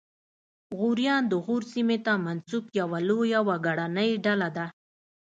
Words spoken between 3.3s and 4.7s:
وګړنۍ ډله ده